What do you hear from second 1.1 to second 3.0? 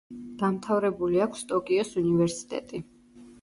აქვს ტოკიოს უნივერსიტეტი.